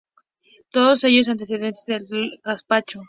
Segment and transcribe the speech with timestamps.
[0.71, 2.99] Todos ellos antecedentes del actual gazpacho.